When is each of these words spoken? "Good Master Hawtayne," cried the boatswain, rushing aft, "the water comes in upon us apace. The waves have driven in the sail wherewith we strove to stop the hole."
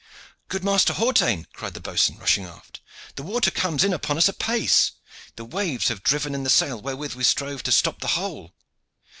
"Good 0.47 0.63
Master 0.63 0.93
Hawtayne," 0.93 1.45
cried 1.53 1.75
the 1.75 1.79
boatswain, 1.79 2.17
rushing 2.17 2.43
aft, 2.43 2.81
"the 3.17 3.21
water 3.21 3.51
comes 3.51 3.83
in 3.83 3.93
upon 3.93 4.17
us 4.17 4.27
apace. 4.27 4.93
The 5.35 5.45
waves 5.45 5.89
have 5.89 6.01
driven 6.01 6.33
in 6.33 6.43
the 6.43 6.49
sail 6.49 6.81
wherewith 6.81 7.13
we 7.13 7.23
strove 7.23 7.61
to 7.61 7.71
stop 7.71 7.99
the 7.99 8.07
hole." 8.17 8.55